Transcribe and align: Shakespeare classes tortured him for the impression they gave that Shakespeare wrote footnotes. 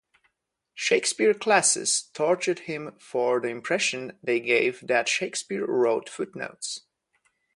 Shakespeare 0.73 1.35
classes 1.35 2.09
tortured 2.15 2.61
him 2.61 2.95
for 2.99 3.39
the 3.39 3.49
impression 3.49 4.17
they 4.23 4.39
gave 4.39 4.79
that 4.87 5.07
Shakespeare 5.07 5.63
wrote 5.67 6.09
footnotes. 6.09 6.87